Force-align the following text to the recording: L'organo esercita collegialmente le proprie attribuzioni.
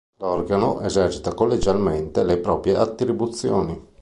L'organo 0.17 0.81
esercita 0.81 1.35
collegialmente 1.35 2.23
le 2.23 2.39
proprie 2.39 2.75
attribuzioni. 2.75 3.87